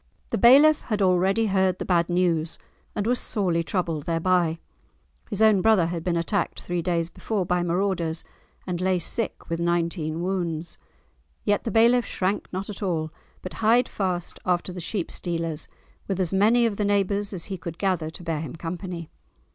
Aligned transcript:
The 0.29 0.37
bailiff 0.39 0.81
had 0.85 0.99
already 0.99 1.45
heard 1.45 1.77
the 1.77 1.85
bad 1.85 2.09
news, 2.09 2.57
and 2.95 3.05
was 3.05 3.19
sorely 3.19 3.63
troubled 3.63 4.05
thereby. 4.07 4.57
His 5.29 5.43
own 5.43 5.61
brother 5.61 5.85
had 5.85 6.03
been 6.03 6.17
attacked 6.17 6.59
three 6.59 6.81
days 6.81 7.07
before 7.11 7.45
by 7.45 7.61
marauders, 7.61 8.23
and 8.65 8.81
lay 8.81 8.97
sick 8.97 9.47
with 9.47 9.59
nineteen 9.59 10.23
wounds. 10.23 10.79
Yet 11.43 11.65
the 11.65 11.69
bailiff 11.69 12.07
shrank 12.07 12.51
not 12.51 12.67
at 12.67 12.81
all, 12.81 13.13
but 13.43 13.53
hied 13.61 13.87
fast 13.87 14.39
after 14.43 14.73
the 14.73 14.79
sheep 14.81 15.11
stealers, 15.11 15.67
with 16.07 16.19
as 16.19 16.33
many 16.33 16.65
of 16.65 16.77
the 16.77 16.83
neighbours 16.85 17.31
as 17.31 17.45
he 17.45 17.57
could 17.59 17.77
gather 17.77 18.09
to 18.09 18.23
bear 18.23 18.39
him 18.41 18.55
company. 18.55 19.11